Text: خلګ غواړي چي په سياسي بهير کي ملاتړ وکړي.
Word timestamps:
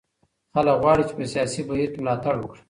خلګ 0.53 0.77
غواړي 0.83 1.03
چي 1.09 1.13
په 1.17 1.23
سياسي 1.33 1.61
بهير 1.69 1.89
کي 1.93 1.99
ملاتړ 2.01 2.33
وکړي. 2.39 2.59